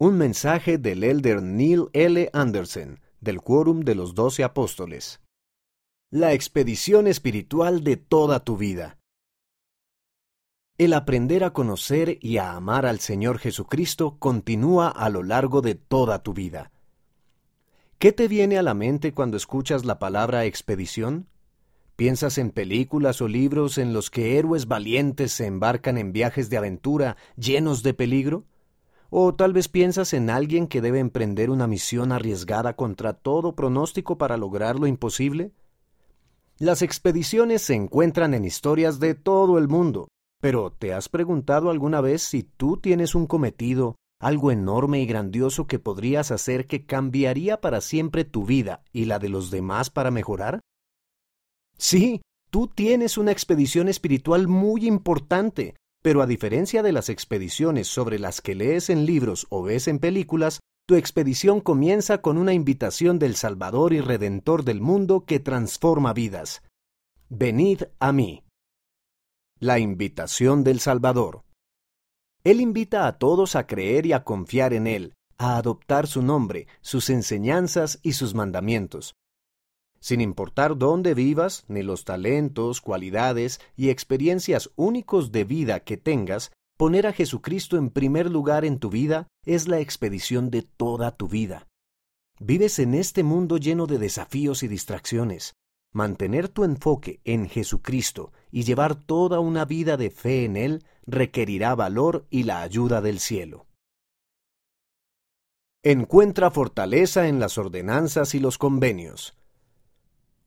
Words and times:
Un 0.00 0.16
mensaje 0.16 0.78
del 0.78 1.02
elder 1.02 1.42
Neil 1.42 1.88
L. 1.92 2.30
Anderson, 2.32 3.00
del 3.20 3.40
Quórum 3.40 3.80
de 3.80 3.96
los 3.96 4.14
Doce 4.14 4.44
Apóstoles. 4.44 5.20
La 6.08 6.34
expedición 6.34 7.08
espiritual 7.08 7.82
de 7.82 7.96
toda 7.96 8.44
tu 8.44 8.56
vida. 8.56 9.00
El 10.78 10.92
aprender 10.92 11.42
a 11.42 11.52
conocer 11.52 12.16
y 12.20 12.36
a 12.36 12.52
amar 12.52 12.86
al 12.86 13.00
Señor 13.00 13.38
Jesucristo 13.38 14.20
continúa 14.20 14.86
a 14.86 15.08
lo 15.08 15.24
largo 15.24 15.62
de 15.62 15.74
toda 15.74 16.22
tu 16.22 16.32
vida. 16.32 16.70
¿Qué 17.98 18.12
te 18.12 18.28
viene 18.28 18.56
a 18.56 18.62
la 18.62 18.74
mente 18.74 19.12
cuando 19.12 19.36
escuchas 19.36 19.84
la 19.84 19.98
palabra 19.98 20.44
expedición? 20.44 21.26
¿Piensas 21.96 22.38
en 22.38 22.52
películas 22.52 23.20
o 23.20 23.26
libros 23.26 23.78
en 23.78 23.92
los 23.92 24.10
que 24.10 24.38
héroes 24.38 24.68
valientes 24.68 25.32
se 25.32 25.46
embarcan 25.46 25.98
en 25.98 26.12
viajes 26.12 26.50
de 26.50 26.56
aventura 26.56 27.16
llenos 27.36 27.82
de 27.82 27.94
peligro? 27.94 28.44
O 29.10 29.34
tal 29.34 29.52
vez 29.52 29.68
piensas 29.68 30.12
en 30.12 30.28
alguien 30.28 30.66
que 30.66 30.80
debe 30.80 30.98
emprender 30.98 31.50
una 31.50 31.66
misión 31.66 32.12
arriesgada 32.12 32.76
contra 32.76 33.14
todo 33.14 33.54
pronóstico 33.54 34.18
para 34.18 34.36
lograr 34.36 34.78
lo 34.78 34.86
imposible. 34.86 35.52
Las 36.58 36.82
expediciones 36.82 37.62
se 37.62 37.74
encuentran 37.74 38.34
en 38.34 38.44
historias 38.44 39.00
de 39.00 39.14
todo 39.14 39.58
el 39.58 39.68
mundo, 39.68 40.08
pero 40.40 40.70
¿te 40.70 40.92
has 40.92 41.08
preguntado 41.08 41.70
alguna 41.70 42.00
vez 42.00 42.22
si 42.22 42.42
tú 42.42 42.76
tienes 42.76 43.14
un 43.14 43.26
cometido, 43.26 43.96
algo 44.20 44.50
enorme 44.50 45.00
y 45.00 45.06
grandioso 45.06 45.66
que 45.66 45.78
podrías 45.78 46.30
hacer 46.30 46.66
que 46.66 46.84
cambiaría 46.84 47.60
para 47.60 47.80
siempre 47.80 48.24
tu 48.24 48.44
vida 48.44 48.82
y 48.92 49.04
la 49.06 49.18
de 49.18 49.28
los 49.28 49.50
demás 49.50 49.88
para 49.88 50.10
mejorar? 50.10 50.60
Sí, 51.76 52.20
tú 52.50 52.66
tienes 52.66 53.16
una 53.16 53.32
expedición 53.32 53.88
espiritual 53.88 54.48
muy 54.48 54.86
importante, 54.86 55.76
pero 56.02 56.22
a 56.22 56.26
diferencia 56.26 56.82
de 56.82 56.92
las 56.92 57.08
expediciones 57.08 57.88
sobre 57.88 58.18
las 58.18 58.40
que 58.40 58.54
lees 58.54 58.90
en 58.90 59.06
libros 59.06 59.46
o 59.50 59.62
ves 59.62 59.88
en 59.88 59.98
películas, 59.98 60.60
tu 60.86 60.94
expedición 60.94 61.60
comienza 61.60 62.22
con 62.22 62.38
una 62.38 62.54
invitación 62.54 63.18
del 63.18 63.34
Salvador 63.34 63.92
y 63.92 64.00
Redentor 64.00 64.64
del 64.64 64.80
mundo 64.80 65.24
que 65.26 65.38
transforma 65.38 66.14
vidas. 66.14 66.62
Venid 67.28 67.82
a 67.98 68.12
mí. 68.12 68.42
La 69.60 69.78
invitación 69.78 70.64
del 70.64 70.80
Salvador. 70.80 71.42
Él 72.44 72.60
invita 72.60 73.06
a 73.06 73.18
todos 73.18 73.56
a 73.56 73.66
creer 73.66 74.06
y 74.06 74.12
a 74.12 74.24
confiar 74.24 74.72
en 74.72 74.86
Él, 74.86 75.14
a 75.36 75.58
adoptar 75.58 76.06
su 76.06 76.22
nombre, 76.22 76.68
sus 76.80 77.10
enseñanzas 77.10 77.98
y 78.02 78.12
sus 78.14 78.34
mandamientos, 78.34 79.14
sin 80.00 80.20
importar 80.20 80.76
dónde 80.76 81.14
vivas, 81.14 81.64
ni 81.68 81.82
los 81.82 82.04
talentos, 82.04 82.80
cualidades 82.80 83.60
y 83.76 83.90
experiencias 83.90 84.70
únicos 84.76 85.32
de 85.32 85.44
vida 85.44 85.80
que 85.80 85.96
tengas, 85.96 86.52
poner 86.76 87.06
a 87.06 87.12
Jesucristo 87.12 87.76
en 87.76 87.90
primer 87.90 88.30
lugar 88.30 88.64
en 88.64 88.78
tu 88.78 88.90
vida 88.90 89.28
es 89.44 89.68
la 89.68 89.80
expedición 89.80 90.50
de 90.50 90.62
toda 90.62 91.16
tu 91.16 91.28
vida. 91.28 91.66
Vives 92.40 92.78
en 92.78 92.94
este 92.94 93.22
mundo 93.22 93.56
lleno 93.56 93.86
de 93.86 93.98
desafíos 93.98 94.62
y 94.62 94.68
distracciones. 94.68 95.54
Mantener 95.92 96.48
tu 96.48 96.64
enfoque 96.64 97.20
en 97.24 97.48
Jesucristo 97.48 98.32
y 98.52 98.62
llevar 98.62 98.94
toda 98.94 99.40
una 99.40 99.64
vida 99.64 99.96
de 99.96 100.10
fe 100.10 100.44
en 100.44 100.56
Él 100.56 100.84
requerirá 101.06 101.74
valor 101.74 102.26
y 102.30 102.44
la 102.44 102.60
ayuda 102.60 103.00
del 103.00 103.18
cielo. 103.18 103.66
Encuentra 105.82 106.50
fortaleza 106.50 107.28
en 107.28 107.40
las 107.40 107.56
ordenanzas 107.56 108.34
y 108.34 108.40
los 108.40 108.58
convenios. 108.58 109.37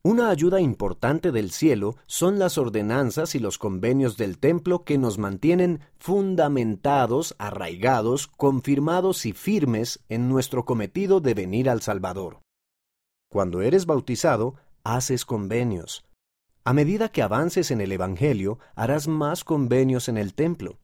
Una 0.03 0.31
ayuda 0.31 0.59
importante 0.59 1.31
del 1.31 1.51
cielo 1.51 1.95
son 2.07 2.39
las 2.39 2.57
ordenanzas 2.57 3.35
y 3.35 3.39
los 3.39 3.59
convenios 3.59 4.17
del 4.17 4.39
templo 4.39 4.83
que 4.83 4.97
nos 4.97 5.19
mantienen 5.19 5.81
fundamentados, 5.99 7.35
arraigados, 7.37 8.25
confirmados 8.25 9.27
y 9.27 9.33
firmes 9.33 9.99
en 10.09 10.27
nuestro 10.27 10.65
cometido 10.65 11.19
de 11.19 11.35
venir 11.35 11.69
al 11.69 11.83
Salvador. 11.83 12.39
Cuando 13.29 13.61
eres 13.61 13.85
bautizado, 13.85 14.55
haces 14.83 15.23
convenios. 15.23 16.03
A 16.63 16.73
medida 16.73 17.09
que 17.09 17.21
avances 17.21 17.69
en 17.69 17.79
el 17.79 17.91
Evangelio, 17.91 18.57
harás 18.73 19.07
más 19.07 19.43
convenios 19.43 20.09
en 20.09 20.17
el 20.17 20.33
templo. 20.33 20.79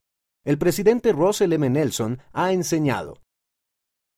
El 0.45 0.59
presidente 0.59 1.11
Russell 1.11 1.53
M. 1.53 1.67
Nelson 1.71 2.19
ha 2.33 2.53
enseñado, 2.53 3.17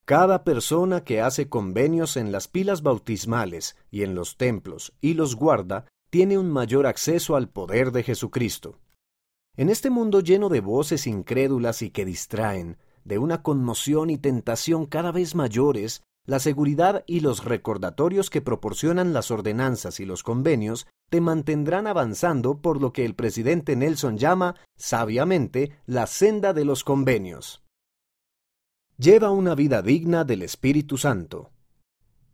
cada 0.10 0.44
persona 0.44 1.04
que 1.04 1.22
hace 1.22 1.50
convenios 1.50 2.18
en 2.18 2.32
las 2.32 2.48
pilas 2.48 2.82
bautismales 2.82 3.76
y 3.92 4.02
en 4.02 4.16
los 4.16 4.38
templos 4.38 4.92
y 5.02 5.14
los 5.14 5.36
guarda 5.36 5.86
tiene 6.10 6.40
un 6.40 6.50
mayor 6.50 6.88
acceso 6.88 7.36
al 7.36 7.48
poder 7.48 7.92
de 7.92 8.02
Jesucristo. 8.02 8.80
En 9.56 9.70
este 9.70 9.92
mundo 9.92 10.22
lleno 10.22 10.50
de 10.50 10.62
voces 10.62 11.06
incrédulas 11.06 11.84
y 11.84 11.92
que 11.92 12.06
distraen, 12.06 12.80
de 13.04 13.20
una 13.20 13.44
conmoción 13.44 14.10
y 14.10 14.18
tentación 14.18 14.88
cada 14.88 15.12
vez 15.12 15.36
mayores, 15.36 16.02
la 16.26 16.40
seguridad 16.40 17.04
y 17.06 17.20
los 17.20 17.46
recordatorios 17.46 18.32
que 18.32 18.42
proporcionan 18.42 19.14
las 19.14 19.30
ordenanzas 19.30 20.00
y 20.00 20.08
los 20.08 20.24
convenios 20.24 20.88
te 21.12 21.22
mantendrán 21.22 21.86
avanzando 21.86 22.64
por 22.64 22.82
lo 22.82 22.94
que 22.94 23.06
el 23.06 23.14
presidente 23.14 23.76
Nelson 23.76 24.18
llama, 24.18 24.56
sabiamente, 24.76 25.78
la 25.86 26.08
senda 26.08 26.54
de 26.54 26.66
los 26.66 26.84
convenios. 26.84 27.62
Lleva 29.00 29.32
una 29.32 29.56
vida 29.56 29.82
digna 29.82 30.26
del 30.26 30.42
Espíritu 30.42 30.98
Santo. 30.98 31.52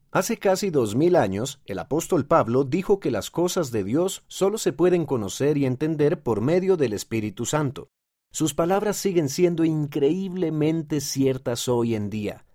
Hace 0.09 0.37
casi 0.37 0.71
dos 0.71 0.95
mil 0.95 1.15
años, 1.15 1.61
el 1.65 1.77
apóstol 1.77 2.25
Pablo 2.25 2.63
dijo 2.63 2.99
que 2.99 3.11
las 3.11 3.29
cosas 3.29 3.69
de 3.69 3.83
Dios 3.83 4.23
solo 4.25 4.57
se 4.57 4.73
pueden 4.73 5.05
conocer 5.05 5.59
y 5.59 5.67
entender 5.67 6.23
por 6.23 6.41
medio 6.41 6.75
del 6.75 6.93
Espíritu 6.93 7.45
Santo. 7.45 7.89
Sus 8.31 8.55
palabras 8.55 8.97
siguen 8.97 9.29
siendo 9.29 9.63
increíblemente 9.63 11.01
ciertas 11.01 11.67
hoy 11.67 11.93
en 11.93 12.09
día. 12.09 12.47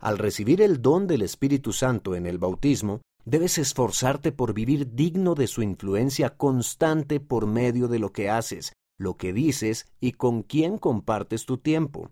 Al 0.00 0.16
recibir 0.16 0.62
el 0.62 0.80
don 0.80 1.06
del 1.06 1.20
Espíritu 1.20 1.74
Santo 1.74 2.14
en 2.14 2.24
el 2.24 2.38
bautismo, 2.38 3.02
debes 3.26 3.58
esforzarte 3.58 4.32
por 4.32 4.54
vivir 4.54 4.94
digno 4.94 5.34
de 5.34 5.48
su 5.48 5.60
influencia 5.60 6.30
constante 6.30 7.20
por 7.20 7.46
medio 7.46 7.88
de 7.88 7.98
lo 7.98 8.10
que 8.10 8.30
haces, 8.30 8.72
lo 8.96 9.18
que 9.18 9.34
dices 9.34 9.84
y 10.00 10.12
con 10.12 10.44
quién 10.44 10.78
compartes 10.78 11.44
tu 11.44 11.58
tiempo. 11.58 12.10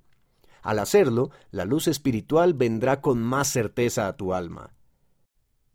Al 0.63 0.79
hacerlo, 0.79 1.31
la 1.51 1.65
luz 1.65 1.89
espiritual 1.89 2.55
vendrá 2.55 3.01
con 3.01 3.21
más 3.21 3.49
certeza 3.49 4.07
a 4.07 4.17
tu 4.17 4.33
alma. 4.33 4.73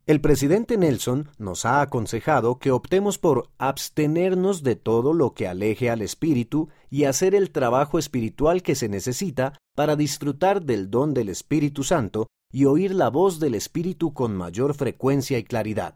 El 0.07 0.21
presidente 0.21 0.77
Nelson 0.77 1.29
nos 1.37 1.65
ha 1.65 1.81
aconsejado 1.81 2.59
que 2.59 2.71
optemos 2.71 3.17
por 3.17 3.49
abstenernos 3.57 4.63
de 4.63 4.77
todo 4.77 5.13
lo 5.13 5.33
que 5.33 5.49
aleje 5.49 5.89
al 5.89 6.01
espíritu 6.01 6.69
y 6.89 7.03
hacer 7.03 7.35
el 7.35 7.51
trabajo 7.51 7.99
espiritual 7.99 8.63
que 8.63 8.75
se 8.75 8.87
necesita 8.87 9.59
para 9.75 9.97
disfrutar 9.97 10.63
del 10.63 10.89
don 10.89 11.13
del 11.13 11.27
Espíritu 11.27 11.83
Santo 11.83 12.27
y 12.53 12.63
oír 12.63 12.95
la 12.95 13.09
voz 13.09 13.41
del 13.41 13.53
Espíritu 13.53 14.13
con 14.13 14.33
mayor 14.33 14.75
frecuencia 14.75 15.37
y 15.37 15.43
claridad. 15.43 15.95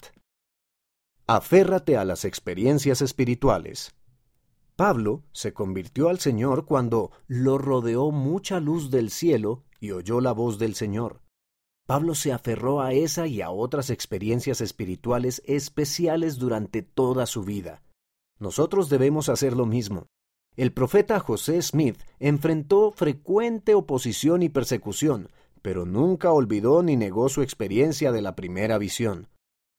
Aférrate 1.26 1.96
a 1.96 2.04
las 2.04 2.26
experiencias 2.26 3.02
espirituales. 3.02 3.94
Pablo 4.82 5.22
se 5.32 5.54
convirtió 5.54 6.10
al 6.10 6.18
Señor 6.18 6.66
cuando 6.66 7.12
lo 7.28 7.60
rodeó 7.60 8.10
mucha 8.10 8.60
luz 8.60 8.90
del 8.90 9.12
cielo 9.12 9.64
y 9.80 9.92
oyó 9.92 10.22
la 10.22 10.32
voz 10.32 10.58
del 10.58 10.74
Señor. 10.74 11.22
Pablo 11.86 12.16
se 12.16 12.34
aferró 12.34 12.82
a 12.82 12.92
esa 12.92 13.28
y 13.28 13.42
a 13.42 13.52
otras 13.52 13.92
experiencias 13.92 14.60
espirituales 14.60 15.44
especiales 15.46 16.40
durante 16.40 16.82
toda 16.82 17.28
su 17.28 17.44
vida. 17.44 17.84
Nosotros 18.40 18.90
debemos 18.90 19.30
hacer 19.30 19.56
lo 19.56 19.68
mismo. 19.68 20.08
El 20.56 20.74
profeta 20.74 21.20
José 21.20 21.62
Smith 21.62 22.00
enfrentó 22.18 22.92
frecuente 22.92 23.76
oposición 23.76 24.42
y 24.42 24.50
persecución, 24.50 25.30
pero 25.62 25.86
nunca 25.86 26.32
olvidó 26.32 26.82
ni 26.82 26.96
negó 26.96 27.30
su 27.30 27.44
experiencia 27.44 28.12
de 28.12 28.24
la 28.24 28.36
primera 28.36 28.80
visión. 28.80 29.28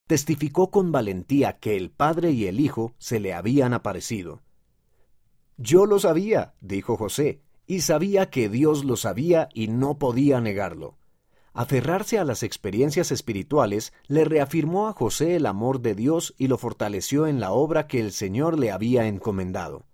Testificó 0.07 0.71
con 0.71 0.93
valentía 0.93 1.59
que 1.59 1.77
el 1.77 1.91
Padre 1.91 2.31
y 2.31 2.47
el 2.47 2.61
Hijo 2.61 2.95
se 2.99 3.19
le 3.19 3.35
habían 3.35 3.75
aparecido. 3.75 4.43
Yo 5.57 5.87
lo 5.87 5.99
sabía, 5.99 6.55
dijo 6.61 6.97
José, 6.97 7.41
y 7.67 7.81
sabía 7.81 8.31
que 8.31 8.49
Dios 8.49 8.85
lo 8.85 8.97
sabía 8.97 9.49
y 9.55 9.69
no 9.69 9.99
podía 9.99 10.41
negarlo. 10.41 10.97
Aferrarse 11.55 12.19
a 12.19 12.25
las 12.25 12.43
experiencias 12.43 13.13
espirituales 13.13 13.93
le 14.07 14.25
reafirmó 14.25 14.89
a 14.89 14.93
José 14.93 15.37
el 15.37 15.47
amor 15.47 15.81
de 15.81 15.95
Dios 15.95 16.35
y 16.39 16.49
lo 16.49 16.57
fortaleció 16.57 17.27
en 17.27 17.41
la 17.41 17.53
obra 17.53 17.87
que 17.87 18.01
el 18.01 18.13
Señor 18.13 18.59
le 18.59 18.71
había 18.71 19.07
encomendado. 19.07 19.85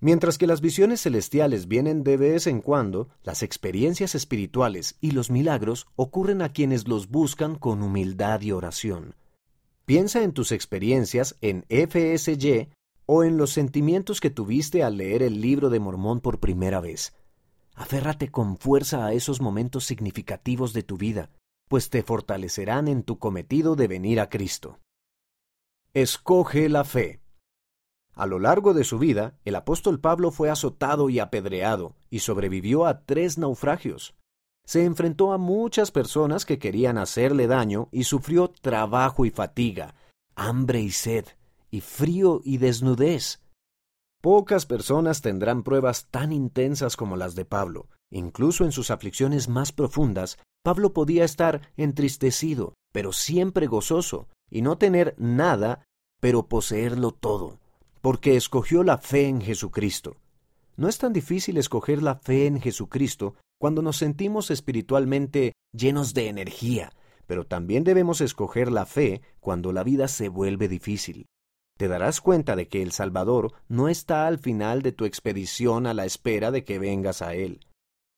Mientras 0.00 0.36
que 0.36 0.46
las 0.46 0.60
visiones 0.60 1.02
celestiales 1.02 1.68
vienen 1.68 2.02
de 2.02 2.16
vez 2.16 2.46
en 2.46 2.60
cuando, 2.60 3.08
las 3.22 3.42
experiencias 3.42 4.14
espirituales 4.14 4.96
y 5.00 5.12
los 5.12 5.30
milagros 5.30 5.86
ocurren 5.94 6.42
a 6.42 6.52
quienes 6.52 6.88
los 6.88 7.08
buscan 7.08 7.54
con 7.54 7.82
humildad 7.82 8.40
y 8.40 8.50
oración. 8.50 9.14
Piensa 9.84 10.22
en 10.22 10.32
tus 10.32 10.50
experiencias 10.52 11.36
en 11.40 11.64
FSY 11.68 12.70
o 13.14 13.24
en 13.24 13.36
los 13.36 13.50
sentimientos 13.50 14.22
que 14.22 14.30
tuviste 14.30 14.82
al 14.82 14.96
leer 14.96 15.22
el 15.22 15.42
libro 15.42 15.68
de 15.68 15.78
Mormón 15.78 16.20
por 16.20 16.40
primera 16.40 16.80
vez. 16.80 17.12
Aférrate 17.74 18.30
con 18.30 18.56
fuerza 18.56 19.04
a 19.04 19.12
esos 19.12 19.42
momentos 19.42 19.84
significativos 19.84 20.72
de 20.72 20.82
tu 20.82 20.96
vida, 20.96 21.28
pues 21.68 21.90
te 21.90 22.02
fortalecerán 22.02 22.88
en 22.88 23.02
tu 23.02 23.18
cometido 23.18 23.76
de 23.76 23.86
venir 23.86 24.18
a 24.18 24.30
Cristo. 24.30 24.78
Escoge 25.92 26.70
la 26.70 26.84
fe. 26.84 27.20
A 28.14 28.24
lo 28.24 28.38
largo 28.38 28.72
de 28.72 28.82
su 28.82 28.98
vida, 28.98 29.38
el 29.44 29.56
apóstol 29.56 30.00
Pablo 30.00 30.30
fue 30.30 30.48
azotado 30.48 31.10
y 31.10 31.18
apedreado, 31.18 31.94
y 32.08 32.20
sobrevivió 32.20 32.86
a 32.86 33.04
tres 33.04 33.36
naufragios. 33.36 34.14
se 34.64 34.86
enfrentó 34.86 35.32
a 35.32 35.38
muchas 35.38 35.90
personas 35.90 36.46
que 36.46 36.58
querían 36.58 36.96
hacerle 36.96 37.46
daño 37.46 37.90
y 37.92 38.04
sufrió 38.04 38.48
trabajo 38.48 39.26
y 39.26 39.30
fatiga, 39.30 39.96
hambre 40.34 40.80
y 40.80 40.92
sed, 40.92 41.26
y 41.72 41.80
frío 41.80 42.40
y 42.44 42.58
desnudez. 42.58 43.40
Pocas 44.20 44.66
personas 44.66 45.22
tendrán 45.22 45.64
pruebas 45.64 46.06
tan 46.10 46.30
intensas 46.32 46.96
como 46.96 47.16
las 47.16 47.34
de 47.34 47.44
Pablo. 47.44 47.88
Incluso 48.10 48.64
en 48.64 48.70
sus 48.70 48.90
aflicciones 48.92 49.48
más 49.48 49.72
profundas, 49.72 50.38
Pablo 50.62 50.92
podía 50.92 51.24
estar 51.24 51.72
entristecido, 51.76 52.74
pero 52.92 53.12
siempre 53.12 53.66
gozoso, 53.66 54.28
y 54.48 54.62
no 54.62 54.76
tener 54.78 55.16
nada, 55.18 55.84
pero 56.20 56.46
poseerlo 56.46 57.10
todo, 57.10 57.58
porque 58.00 58.36
escogió 58.36 58.84
la 58.84 58.98
fe 58.98 59.26
en 59.26 59.40
Jesucristo. 59.40 60.18
No 60.76 60.88
es 60.88 60.98
tan 60.98 61.12
difícil 61.12 61.56
escoger 61.56 62.02
la 62.02 62.16
fe 62.16 62.46
en 62.46 62.60
Jesucristo 62.60 63.34
cuando 63.58 63.80
nos 63.80 63.96
sentimos 63.96 64.50
espiritualmente 64.50 65.52
llenos 65.72 66.12
de 66.12 66.28
energía, 66.28 66.92
pero 67.26 67.46
también 67.46 67.82
debemos 67.82 68.20
escoger 68.20 68.70
la 68.70 68.84
fe 68.84 69.22
cuando 69.40 69.72
la 69.72 69.82
vida 69.84 70.06
se 70.06 70.28
vuelve 70.28 70.68
difícil. 70.68 71.26
Te 71.78 71.88
darás 71.88 72.20
cuenta 72.20 72.56
de 72.56 72.68
que 72.68 72.82
el 72.82 72.92
Salvador 72.92 73.52
no 73.68 73.88
está 73.88 74.26
al 74.26 74.38
final 74.38 74.82
de 74.82 74.92
tu 74.92 75.04
expedición 75.04 75.86
a 75.86 75.94
la 75.94 76.04
espera 76.04 76.50
de 76.50 76.64
que 76.64 76.78
vengas 76.78 77.22
a 77.22 77.34
Él. 77.34 77.66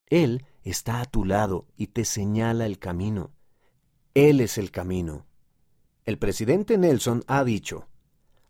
Él 0.09 0.45
está 0.63 1.01
a 1.01 1.05
tu 1.05 1.25
lado 1.25 1.67
y 1.77 1.89
te 1.89 2.05
señala 2.05 2.67
el 2.67 2.79
camino. 2.79 3.33
Él 4.15 4.41
es 4.41 4.59
el 4.59 4.71
camino. 4.71 5.27
El 6.05 6.19
presidente 6.19 6.77
Nelson 6.77 7.25
ha 7.27 7.45
dicho, 7.45 7.89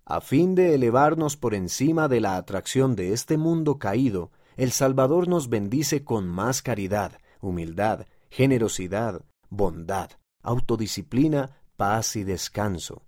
a 0.04 0.20
fin 0.20 0.54
de 0.54 0.74
elevarnos 0.74 1.36
por 1.36 1.54
encima 1.54 2.08
de 2.08 2.20
la 2.20 2.36
atracción 2.36 2.94
de 2.94 3.12
este 3.12 3.38
mundo 3.38 3.78
caído, 3.78 4.32
el 4.56 4.70
Salvador 4.70 5.28
nos 5.28 5.48
bendice 5.48 6.04
con 6.04 6.28
más 6.28 6.60
caridad, 6.60 7.18
humildad, 7.40 8.06
generosidad, 8.28 9.24
bondad, 9.48 10.10
autodisciplina, 10.42 11.62
paz 11.76 12.16
y 12.16 12.24
descanso. 12.24 13.02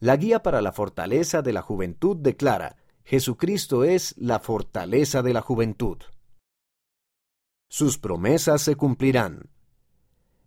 La 0.00 0.16
guía 0.16 0.42
para 0.42 0.60
la 0.60 0.72
fortaleza 0.72 1.42
de 1.42 1.52
la 1.52 1.62
juventud 1.62 2.16
declara, 2.16 2.76
Jesucristo 3.04 3.84
es 3.84 4.14
la 4.18 4.38
fortaleza 4.38 5.22
de 5.22 5.32
la 5.32 5.40
juventud. 5.40 5.98
Sus 7.68 7.98
promesas 7.98 8.62
se 8.62 8.76
cumplirán. 8.76 9.50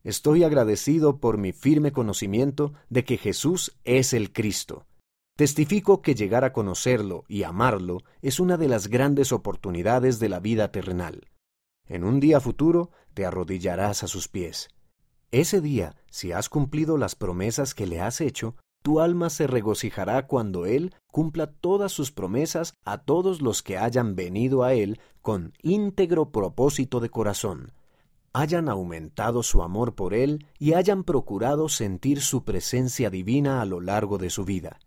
Estoy 0.04 0.44
agradecido 0.44 1.20
por 1.20 1.38
mi 1.38 1.52
firme 1.52 1.92
conocimiento 1.92 2.74
de 2.90 3.04
que 3.04 3.18
Jesús 3.18 3.78
es 3.84 4.14
el 4.14 4.32
Cristo 4.32 4.88
Testifico 5.42 6.04
que 6.04 6.14
llegar 6.14 6.44
a 6.44 6.54
conocerlo 6.54 7.24
y 7.28 7.42
amarlo 7.42 8.04
es 8.22 8.40
una 8.40 8.58
de 8.58 8.68
las 8.68 8.90
grandes 8.90 9.32
oportunidades 9.32 10.20
de 10.20 10.30
la 10.30 10.40
vida 10.40 10.72
terrenal. 10.72 11.30
En 11.88 12.04
un 12.04 12.20
día 12.20 12.40
futuro 12.40 12.92
te 13.16 13.26
arrodillarás 13.26 14.04
a 14.04 14.08
sus 14.08 14.28
pies. 14.28 14.70
Ese 15.32 15.60
día, 15.62 15.96
si 16.12 16.32
has 16.32 16.48
cumplido 16.48 16.96
las 16.96 17.16
promesas 17.16 17.74
que 17.74 17.88
le 17.88 18.02
has 18.02 18.22
hecho, 18.22 18.56
tu 18.82 19.00
alma 19.00 19.30
se 19.30 19.48
regocijará 19.48 20.28
cuando 20.28 20.66
Él 20.66 20.94
cumpla 21.08 21.48
todas 21.48 21.92
sus 21.92 22.12
promesas 22.12 22.76
a 22.86 23.00
todos 23.00 23.42
los 23.42 23.62
que 23.64 23.78
hayan 23.78 24.16
venido 24.16 24.64
a 24.64 24.74
Él 24.74 25.00
con 25.22 25.54
íntegro 25.62 26.32
propósito 26.32 27.00
de 27.00 27.10
corazón, 27.10 27.74
hayan 28.34 28.70
aumentado 28.70 29.44
su 29.44 29.62
amor 29.64 29.96
por 29.96 30.14
Él 30.14 30.46
y 30.58 30.74
hayan 30.74 31.04
procurado 31.04 31.70
sentir 31.70 32.22
su 32.22 32.44
presencia 32.44 33.10
divina 33.10 33.62
a 33.62 33.66
lo 33.66 33.82
largo 33.82 34.18
de 34.18 34.30
su 34.30 34.46
vida 34.46 34.80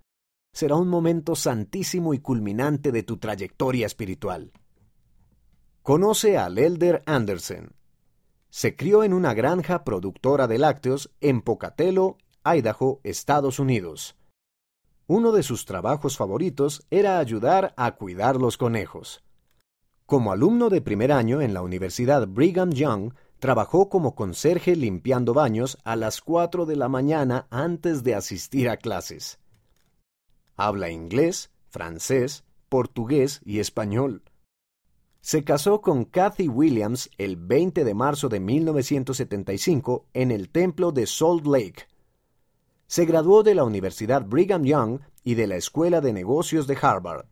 será 0.54 0.76
un 0.76 0.88
momento 0.88 1.34
santísimo 1.34 2.14
y 2.14 2.20
culminante 2.20 2.92
de 2.92 3.02
tu 3.02 3.18
trayectoria 3.18 3.86
espiritual. 3.86 4.52
Conoce 5.82 6.38
al 6.38 6.56
Elder 6.58 7.02
Anderson. 7.06 7.74
Se 8.50 8.76
crió 8.76 9.02
en 9.02 9.12
una 9.12 9.34
granja 9.34 9.82
productora 9.82 10.46
de 10.46 10.58
lácteos 10.58 11.10
en 11.20 11.42
Pocatello, 11.42 12.16
Idaho, 12.44 13.00
Estados 13.02 13.58
Unidos. 13.58 14.16
Uno 15.06 15.32
de 15.32 15.42
sus 15.42 15.64
trabajos 15.64 16.16
favoritos 16.16 16.86
era 16.90 17.18
ayudar 17.18 17.74
a 17.76 17.92
cuidar 17.96 18.36
los 18.36 18.56
conejos. 18.56 19.22
Como 20.06 20.32
alumno 20.32 20.68
de 20.68 20.82
primer 20.82 21.12
año 21.12 21.40
en 21.40 21.54
la 21.54 21.62
Universidad 21.62 22.28
Brigham 22.28 22.72
Young, 22.72 23.14
trabajó 23.38 23.88
como 23.88 24.14
conserje 24.14 24.76
limpiando 24.76 25.34
baños 25.34 25.78
a 25.84 25.96
las 25.96 26.20
cuatro 26.20 26.66
de 26.66 26.76
la 26.76 26.88
mañana 26.88 27.46
antes 27.50 28.02
de 28.02 28.14
asistir 28.14 28.68
a 28.68 28.76
clases. 28.76 29.38
Habla 30.56 30.90
inglés, 30.90 31.50
francés, 31.68 32.44
portugués 32.68 33.40
y 33.44 33.58
español. 33.58 34.22
Se 35.20 35.42
casó 35.42 35.80
con 35.80 36.04
Kathy 36.04 36.48
Williams 36.48 37.10
el 37.16 37.36
20 37.36 37.84
de 37.84 37.94
marzo 37.94 38.28
de 38.28 38.40
1975 38.40 40.06
en 40.12 40.30
el 40.30 40.50
templo 40.50 40.92
de 40.92 41.06
Salt 41.06 41.46
Lake. 41.46 41.86
Se 42.94 43.06
graduó 43.06 43.42
de 43.42 43.56
la 43.56 43.64
Universidad 43.64 44.24
Brigham 44.24 44.62
Young 44.62 45.00
y 45.24 45.34
de 45.34 45.48
la 45.48 45.56
Escuela 45.56 46.00
de 46.00 46.12
Negocios 46.12 46.68
de 46.68 46.78
Harvard. 46.80 47.26